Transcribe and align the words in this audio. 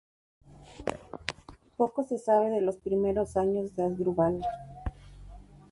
Poco 1.77 2.01
se 2.03 2.17
sabe 2.17 2.49
de 2.49 2.61
los 2.61 2.77
primeros 2.77 3.37
años 3.37 3.75
de 3.75 3.83
Asdrúbal. 3.83 4.41